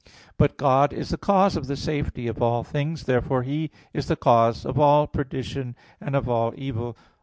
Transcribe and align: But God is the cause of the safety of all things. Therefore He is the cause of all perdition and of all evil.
But 0.35 0.57
God 0.57 0.93
is 0.93 1.09
the 1.09 1.17
cause 1.19 1.55
of 1.55 1.67
the 1.67 1.75
safety 1.75 2.25
of 2.27 2.41
all 2.41 2.63
things. 2.63 3.03
Therefore 3.03 3.43
He 3.43 3.69
is 3.93 4.07
the 4.07 4.15
cause 4.15 4.65
of 4.65 4.79
all 4.79 5.05
perdition 5.05 5.75
and 5.99 6.15
of 6.15 6.27
all 6.27 6.53
evil. 6.57 6.97